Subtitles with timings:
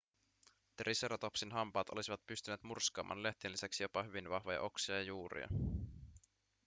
[0.75, 5.47] triceratopsin hampaat olisivat pystyneet murskaamaan lehtien lisäksi jopa hyvin vahvoja oksia ja juuria